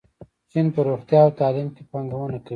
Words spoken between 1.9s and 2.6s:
پانګونه کوي.